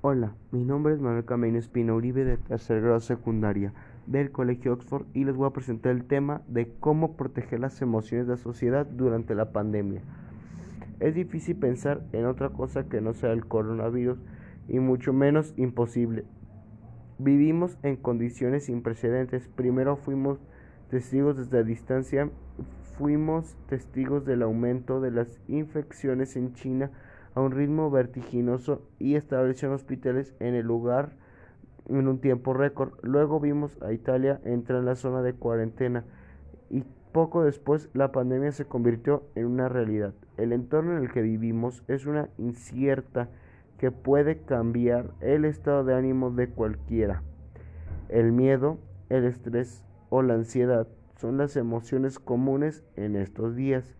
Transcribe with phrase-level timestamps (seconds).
[0.00, 3.72] Hola, mi nombre es Manuel Camino Espina Uribe de tercer grado secundaria
[4.06, 8.28] del Colegio Oxford y les voy a presentar el tema de cómo proteger las emociones
[8.28, 10.02] de la sociedad durante la pandemia.
[11.00, 14.20] Es difícil pensar en otra cosa que no sea el coronavirus
[14.68, 16.24] y mucho menos imposible.
[17.18, 19.48] Vivimos en condiciones sin precedentes.
[19.48, 20.38] Primero fuimos
[20.90, 22.30] testigos desde la distancia,
[22.96, 26.92] fuimos testigos del aumento de las infecciones en China
[27.38, 31.12] a un ritmo vertiginoso y establecieron hospitales en el lugar
[31.88, 32.94] en un tiempo récord.
[33.02, 36.04] Luego vimos a Italia entrar en la zona de cuarentena
[36.68, 40.14] y poco después la pandemia se convirtió en una realidad.
[40.36, 43.28] El entorno en el que vivimos es una incierta
[43.78, 47.22] que puede cambiar el estado de ánimo de cualquiera.
[48.08, 48.78] El miedo,
[49.10, 53.94] el estrés o la ansiedad son las emociones comunes en estos días.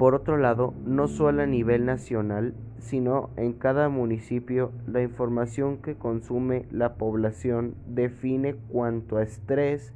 [0.00, 5.94] Por otro lado, no solo a nivel nacional, sino en cada municipio, la información que
[5.94, 9.92] consume la población define cuánto estrés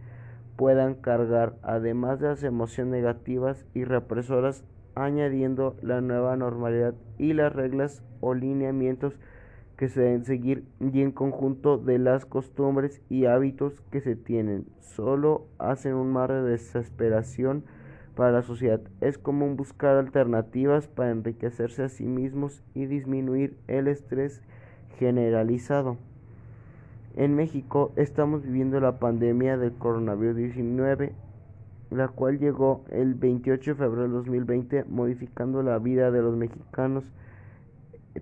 [0.56, 4.62] puedan cargar, además de las emociones negativas y represoras,
[4.94, 9.18] añadiendo la nueva normalidad y las reglas o lineamientos
[9.78, 14.66] que se deben seguir y en conjunto de las costumbres y hábitos que se tienen.
[14.80, 17.64] Solo hacen un mar de desesperación
[18.14, 18.80] para la sociedad.
[19.00, 24.40] Es común buscar alternativas para enriquecerse a sí mismos y disminuir el estrés
[24.98, 25.96] generalizado.
[27.16, 31.12] En México estamos viviendo la pandemia del coronavirus 19,
[31.90, 37.04] la cual llegó el 28 de febrero de 2020 modificando la vida de los mexicanos.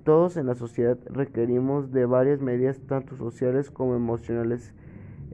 [0.05, 4.75] Todos en la sociedad requerimos de varias medidas tanto sociales como emocionales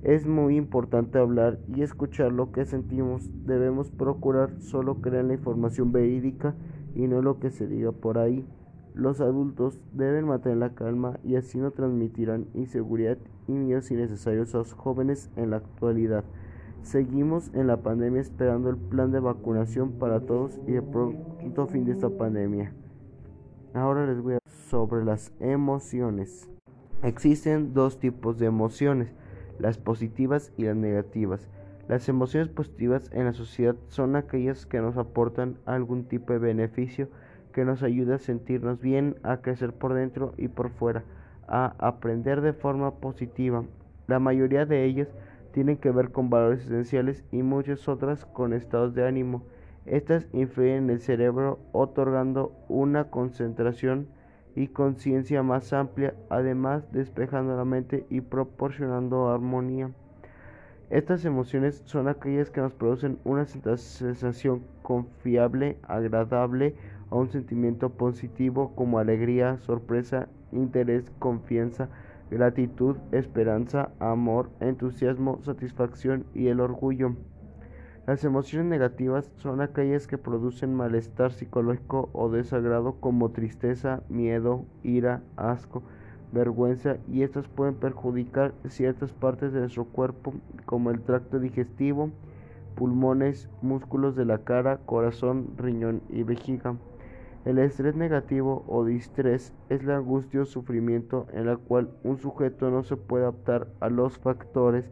[0.03, 3.31] es muy importante hablar y escuchar lo que sentimos.
[3.47, 6.55] Debemos procurar solo creer la información verídica
[6.95, 8.47] y no lo que se diga por ahí.
[8.95, 14.59] Los adultos deben mantener la calma y así no transmitirán inseguridad y miedos innecesarios a
[14.59, 16.25] los jóvenes en la actualidad.
[16.83, 21.85] Seguimos en la pandemia esperando el plan de vacunación para todos y de pronto fin
[21.85, 22.73] de esta pandemia.
[23.75, 24.39] Ahora les voy a
[24.69, 26.49] sobre las emociones.
[27.03, 29.13] Existen dos tipos de emociones
[29.59, 31.49] las positivas y las negativas.
[31.89, 37.09] Las emociones positivas en la sociedad son aquellas que nos aportan algún tipo de beneficio
[37.53, 41.05] que nos ayuda a sentirnos bien, a crecer por dentro y por fuera,
[41.47, 43.65] a aprender de forma positiva.
[44.07, 45.09] La mayoría de ellas
[45.53, 49.43] tienen que ver con valores esenciales y muchas otras con estados de ánimo.
[49.87, 54.09] Estas influyen en el cerebro otorgando una concentración
[54.59, 59.93] y conciencia más amplia, además despejando la mente y proporcionando armonía.
[60.91, 66.75] Estas emociones son aquellas que nos producen una sensación confiable, agradable
[67.09, 71.89] o un sentimiento positivo como alegría, sorpresa, interés, confianza,
[72.29, 77.15] gratitud, esperanza, amor, entusiasmo, satisfacción y el orgullo.
[78.09, 85.21] Las emociones negativas son aquellas que producen malestar psicológico o desagrado como tristeza, miedo, ira,
[85.37, 85.83] asco,
[86.33, 90.33] vergüenza y estas pueden perjudicar ciertas partes de nuestro cuerpo
[90.65, 92.11] como el tracto digestivo,
[92.77, 96.77] pulmones, músculos de la cara, corazón, riñón y vejiga.
[97.45, 102.71] El estrés negativo o distrés es la angustia o sufrimiento en la cual un sujeto
[102.71, 104.91] no se puede adaptar a los factores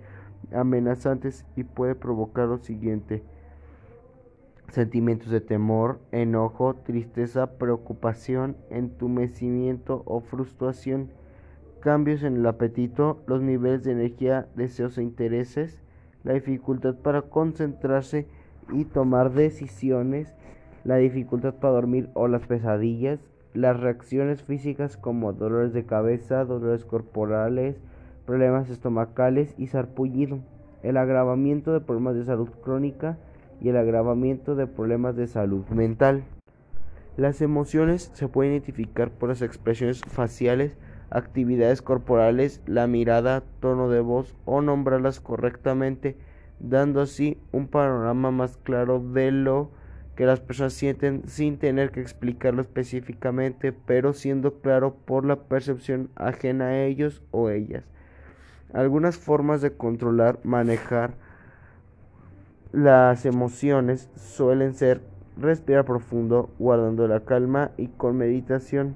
[0.52, 3.22] amenazantes y puede provocar lo siguiente
[4.70, 11.10] sentimientos de temor, enojo, tristeza, preocupación, entumecimiento o frustración,
[11.80, 15.80] cambios en el apetito, los niveles de energía, deseos e intereses,
[16.24, 18.26] la dificultad para concentrarse
[18.72, 20.34] y tomar decisiones,
[20.84, 23.20] la dificultad para dormir o las pesadillas,
[23.54, 27.76] las reacciones físicas como dolores de cabeza, dolores corporales,
[28.26, 30.40] problemas estomacales y sarpullido,
[30.82, 33.16] el agravamiento de problemas de salud crónica
[33.60, 36.24] y el agravamiento de problemas de salud mental.
[37.16, 40.76] Las emociones se pueden identificar por las expresiones faciales,
[41.08, 46.16] actividades corporales, la mirada, tono de voz o nombrarlas correctamente,
[46.60, 49.70] dando así un panorama más claro de lo
[50.14, 56.10] que las personas sienten sin tener que explicarlo específicamente, pero siendo claro por la percepción
[56.16, 57.84] ajena a ellos o ellas.
[58.76, 61.14] Algunas formas de controlar, manejar
[62.72, 65.00] las emociones suelen ser
[65.38, 68.94] respirar profundo, guardando la calma y con meditación.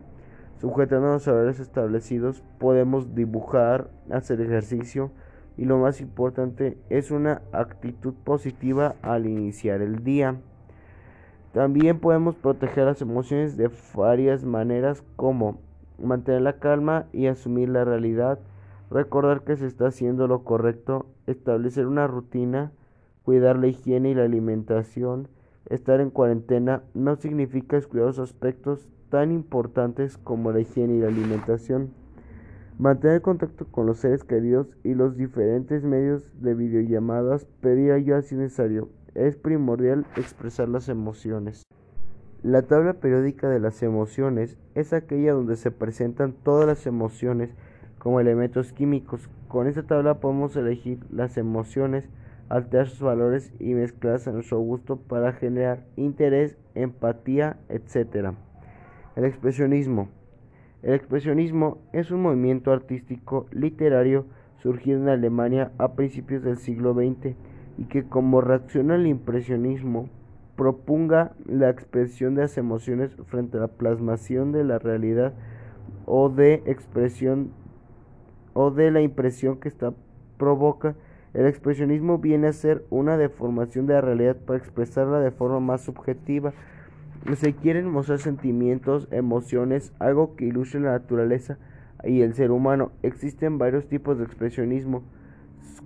[0.61, 5.12] Sujetando los horarios establecidos, podemos dibujar, hacer ejercicio
[5.56, 10.37] y lo más importante es una actitud positiva al iniciar el día.
[11.55, 15.59] También podemos proteger las emociones de varias maneras como
[15.99, 18.38] mantener la calma y asumir la realidad,
[18.90, 22.72] recordar que se está haciendo lo correcto, establecer una rutina,
[23.22, 25.28] cuidar la higiene y la alimentación,
[25.69, 31.08] estar en cuarentena no significa descuidar los aspectos tan importantes como la higiene y la
[31.08, 31.92] alimentación.
[32.78, 38.36] Mantener contacto con los seres queridos y los diferentes medios de videollamadas, pedir ayuda si
[38.36, 38.88] necesario.
[39.14, 41.64] Es primordial expresar las emociones.
[42.43, 47.54] La tabla periódica de las emociones es aquella donde se presentan todas las emociones
[48.00, 49.31] como elementos químicos.
[49.47, 52.08] Con esta tabla podemos elegir las emociones,
[52.49, 58.32] alterar sus valores y mezclarlas a nuestro gusto para generar interés, empatía, etc.
[59.14, 60.08] El expresionismo.
[60.82, 64.25] El expresionismo es un movimiento artístico literario
[64.62, 67.37] surgido en Alemania a principios del siglo XX
[67.76, 70.08] y que como reacción al impresionismo
[70.56, 75.35] propunga la expresión de las emociones frente a la plasmación de la realidad
[76.06, 77.53] o de expresión
[78.60, 79.92] o de la impresión que esta
[80.38, 80.94] provoca.
[81.34, 85.82] El expresionismo viene a ser una deformación de la realidad para expresarla de forma más
[85.82, 86.52] subjetiva
[87.34, 91.58] se quieren mostrar sentimientos, emociones, algo que ilustre la naturaleza
[92.04, 92.92] y el ser humano.
[93.02, 95.02] Existen varios tipos de expresionismo,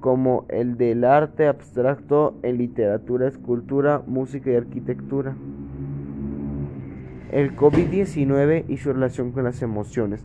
[0.00, 5.36] como el del arte abstracto en literatura, escultura, música y arquitectura.
[7.32, 10.24] El COVID-19 y su relación con las emociones.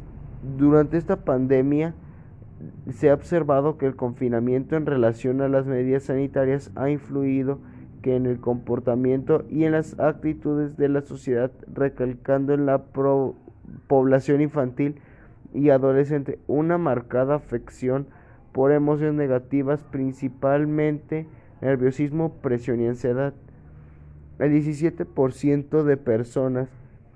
[0.57, 1.95] Durante esta pandemia
[2.91, 7.59] se ha observado que el confinamiento en relación a las medidas sanitarias ha influido
[8.01, 12.83] que en el comportamiento y en las actitudes de la sociedad, recalcando en la
[13.87, 14.95] población infantil
[15.53, 18.07] y adolescente una marcada afección
[18.51, 21.27] por emociones negativas, principalmente
[21.61, 23.33] nerviosismo, presión y ansiedad.
[24.39, 26.69] El 17% de personas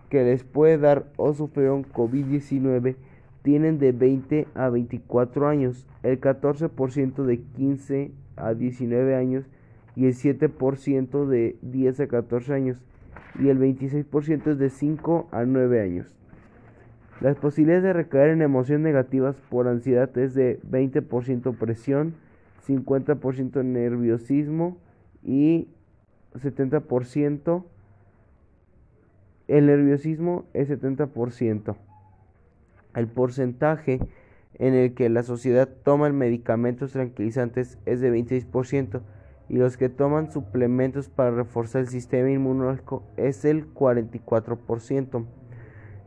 [0.09, 2.95] que les puede dar o sufrieron COVID-19
[3.43, 9.45] tienen de 20 a 24 años, el 14% de 15 a 19 años
[9.95, 12.77] y el 7% de 10 a 14 años
[13.39, 16.15] y el 26% es de 5 a 9 años.
[17.21, 22.15] Las posibilidades de recaer en emociones negativas por ansiedad es de 20% presión,
[22.65, 24.77] 50% nerviosismo
[25.23, 25.67] y
[26.33, 27.63] 70%
[29.47, 31.75] el nerviosismo es 70%.
[32.95, 33.99] El porcentaje
[34.55, 39.01] en el que la sociedad toma medicamentos tranquilizantes es de 26%
[39.49, 45.25] y los que toman suplementos para reforzar el sistema inmunológico es el 44%.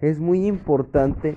[0.00, 1.36] Es muy importante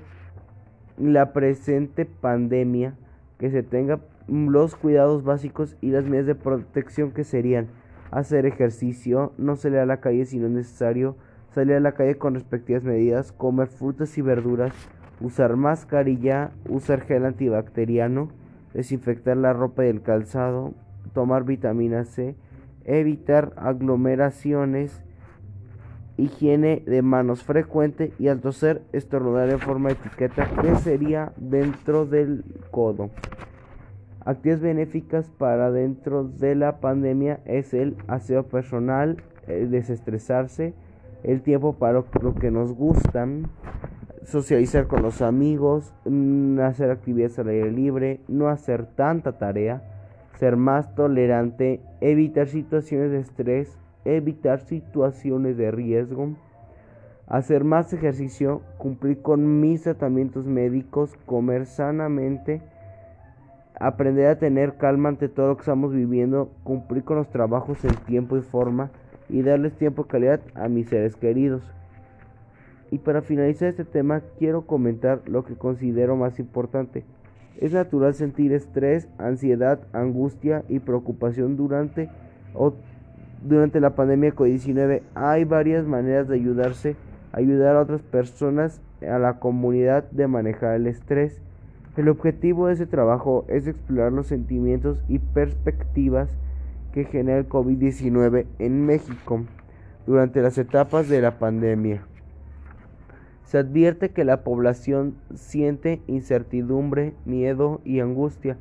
[0.97, 2.95] la presente pandemia
[3.37, 7.67] que se tenga los cuidados básicos y las medidas de protección que serían
[8.11, 11.15] hacer ejercicio, no salir a la calle si no es necesario,
[11.53, 14.73] salir a la calle con respectivas medidas, comer frutas y verduras,
[15.21, 18.29] usar mascarilla, usar gel antibacteriano,
[18.73, 20.73] desinfectar la ropa y el calzado,
[21.13, 22.35] tomar vitamina C,
[22.85, 25.03] evitar aglomeraciones,
[26.17, 32.05] higiene de manos frecuente y al toser estornudar en forma de etiqueta que sería dentro
[32.05, 33.09] del codo.
[34.25, 40.73] Actividades benéficas para dentro de la pandemia es el aseo personal, desestresarse,
[41.23, 43.49] el tiempo para lo que nos gustan,
[44.29, 49.81] socializar con los amigos, mm, hacer actividades al aire libre, no hacer tanta tarea,
[50.37, 56.35] ser más tolerante, evitar situaciones de estrés, evitar situaciones de riesgo,
[57.27, 62.61] hacer más ejercicio, cumplir con mis tratamientos médicos, comer sanamente,
[63.79, 67.95] aprender a tener calma ante todo lo que estamos viviendo, cumplir con los trabajos en
[68.05, 68.91] tiempo y forma
[69.27, 71.63] y darles tiempo y calidad a mis seres queridos.
[72.91, 77.03] Y para finalizar este tema quiero comentar lo que considero más importante.
[77.59, 82.09] Es natural sentir estrés, ansiedad, angustia y preocupación durante,
[82.53, 82.73] o,
[83.43, 85.01] durante la pandemia COVID-19.
[85.13, 86.95] Hay varias maneras de ayudarse,
[87.31, 91.41] ayudar a otras personas, a la comunidad de manejar el estrés.
[91.97, 96.29] El objetivo de ese trabajo es explorar los sentimientos y perspectivas
[96.93, 99.43] que genera el COVID-19 en México
[100.07, 102.08] durante las etapas de la pandemia.
[103.49, 108.57] Se advierte que la población siente incertidumbre, miedo y angustia,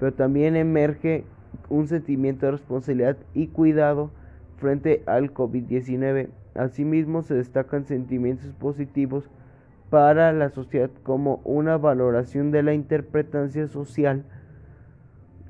[0.00, 1.24] pero también emerge
[1.68, 4.10] un sentimiento de responsabilidad y cuidado
[4.56, 6.30] frente al COVID-19.
[6.56, 9.30] Asimismo, se destacan sentimientos positivos
[9.90, 14.24] para la sociedad como una valoración de la interpretancia social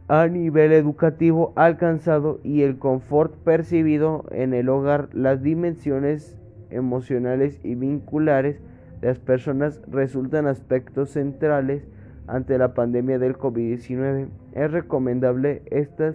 [0.06, 6.37] a nivel educativo alcanzado y el confort percibido en el hogar, las dimensiones
[6.68, 8.61] emocionales y vinculares
[9.02, 11.82] las personas resultan aspectos centrales
[12.26, 14.28] ante la pandemia del COVID-19.
[14.52, 16.14] Es recomendable estas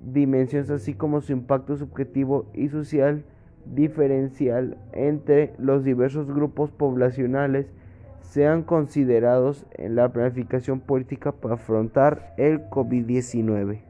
[0.00, 3.24] dimensiones así como su impacto subjetivo y social
[3.64, 7.66] diferencial entre los diversos grupos poblacionales
[8.20, 13.87] sean considerados en la planificación política para afrontar el COVID-19.